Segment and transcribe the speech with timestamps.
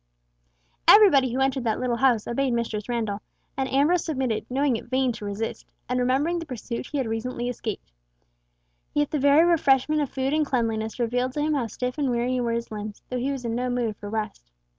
[0.87, 3.21] Everybody who entered that little house obeyed Mistress Randall,
[3.55, 7.49] and Ambrose submitted, knowing it vain to resist, and remembering the pursuit he had recently
[7.49, 7.91] escaped;
[8.95, 12.41] yet the very refreshment of food and cleanliness revealed to him how stiff and weary
[12.41, 14.49] were his limbs, though he was in no mood for rest.